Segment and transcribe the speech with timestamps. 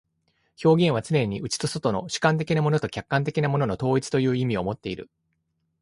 [0.65, 5.11] 表現はつねに内と外との、主観的なものと客観的なものとの統一という意味をもっている。